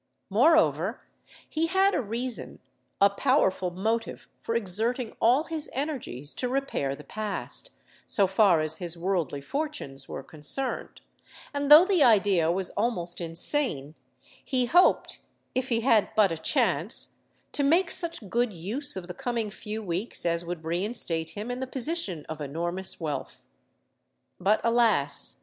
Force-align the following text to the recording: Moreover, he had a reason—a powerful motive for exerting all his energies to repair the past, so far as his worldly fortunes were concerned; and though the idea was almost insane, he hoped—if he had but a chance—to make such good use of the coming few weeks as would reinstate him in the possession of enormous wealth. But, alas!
Moreover, 0.31 0.99
he 1.47 1.67
had 1.67 1.93
a 1.93 2.01
reason—a 2.01 3.09
powerful 3.11 3.69
motive 3.69 4.27
for 4.39 4.55
exerting 4.55 5.15
all 5.21 5.43
his 5.43 5.69
energies 5.73 6.33
to 6.33 6.49
repair 6.49 6.95
the 6.95 7.03
past, 7.03 7.69
so 8.07 8.25
far 8.25 8.61
as 8.61 8.77
his 8.77 8.97
worldly 8.97 9.41
fortunes 9.41 10.09
were 10.09 10.23
concerned; 10.23 11.01
and 11.53 11.69
though 11.69 11.85
the 11.85 12.01
idea 12.03 12.51
was 12.51 12.71
almost 12.71 13.21
insane, 13.21 13.93
he 14.43 14.65
hoped—if 14.65 15.69
he 15.69 15.81
had 15.81 16.09
but 16.15 16.31
a 16.31 16.37
chance—to 16.39 17.61
make 17.61 17.91
such 17.91 18.27
good 18.27 18.51
use 18.51 18.95
of 18.95 19.07
the 19.07 19.13
coming 19.13 19.51
few 19.51 19.83
weeks 19.83 20.25
as 20.25 20.43
would 20.43 20.63
reinstate 20.65 21.37
him 21.37 21.51
in 21.51 21.59
the 21.59 21.67
possession 21.67 22.25
of 22.27 22.41
enormous 22.41 22.99
wealth. 22.99 23.43
But, 24.39 24.61
alas! 24.63 25.35